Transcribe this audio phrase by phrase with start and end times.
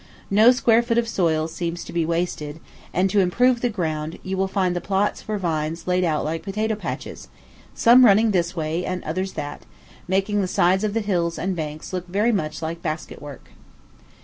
[0.31, 2.59] No square foot of soil seems to be wasted;
[2.91, 6.41] and, to improve the ground, you will find the plots for vines laid out like
[6.41, 7.27] potato patches,
[7.75, 9.61] some running this way, and others that,
[10.07, 13.49] making the sides of the hills and banks look very much like basket work.